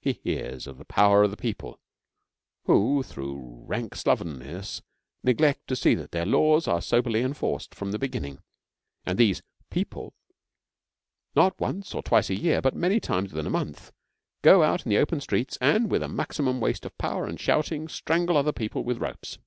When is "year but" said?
12.40-12.74